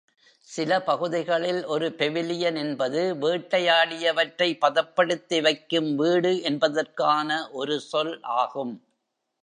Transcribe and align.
சில 0.47 0.81
பகுதிகளில், 0.81 1.65
ஒரு 1.65 1.87
பெவிலியன் 1.97 2.57
என்பது 2.57 3.01
வேட்டையாடியவற்றை 3.21 4.57
பதப்படுத்தி 4.59 5.41
வைக்கும் 5.41 5.95
வீடு 5.95 6.41
என்பதற்கான 6.41 7.29
ஒரு 7.51 7.79
சொல் 7.81 8.15
ஆகும். 8.39 8.73